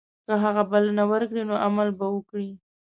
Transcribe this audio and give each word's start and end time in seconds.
که 0.25 0.33
هغه 0.43 0.63
بلنه 0.71 1.03
ورکړي 1.11 1.41
نو 1.49 1.55
عمل 1.65 1.89
به 1.99 2.05
وکړي. 2.15 2.49